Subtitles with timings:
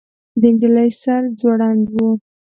[0.41, 1.95] د نجلۍ سر ځوړند و.